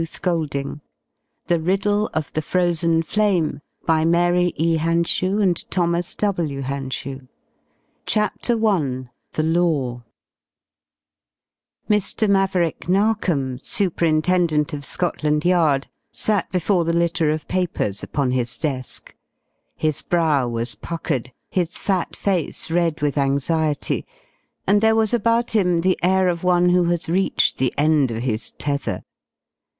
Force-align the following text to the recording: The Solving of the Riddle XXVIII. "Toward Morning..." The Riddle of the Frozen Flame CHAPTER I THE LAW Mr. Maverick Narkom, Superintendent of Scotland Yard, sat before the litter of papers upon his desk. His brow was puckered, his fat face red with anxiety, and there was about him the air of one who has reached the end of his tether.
The 0.01 0.07
Solving 0.07 0.71
of 0.71 0.79
the 1.45 1.59
Riddle 1.59 2.09
XXVIII. 2.17 2.21
"Toward 2.41 2.81
Morning..." 2.81 3.01
The 3.15 3.29
Riddle 3.29 3.53
of 4.81 5.03
the 5.03 6.11
Frozen 6.11 6.63
Flame 6.63 7.21
CHAPTER 8.07 8.53
I 8.53 9.09
THE 9.31 9.43
LAW 9.43 10.01
Mr. 11.87 12.27
Maverick 12.27 12.89
Narkom, 12.89 13.59
Superintendent 13.59 14.73
of 14.73 14.83
Scotland 14.83 15.45
Yard, 15.45 15.85
sat 16.11 16.51
before 16.51 16.83
the 16.83 16.93
litter 16.93 17.29
of 17.29 17.47
papers 17.47 18.01
upon 18.01 18.31
his 18.31 18.57
desk. 18.57 19.13
His 19.75 20.01
brow 20.01 20.47
was 20.47 20.73
puckered, 20.73 21.31
his 21.51 21.77
fat 21.77 22.15
face 22.15 22.71
red 22.71 23.03
with 23.03 23.19
anxiety, 23.19 24.07
and 24.65 24.81
there 24.81 24.95
was 24.95 25.13
about 25.13 25.51
him 25.51 25.81
the 25.81 25.99
air 26.01 26.27
of 26.27 26.43
one 26.43 26.69
who 26.69 26.85
has 26.85 27.07
reached 27.07 27.59
the 27.59 27.71
end 27.77 28.09
of 28.09 28.23
his 28.23 28.49
tether. 28.49 29.03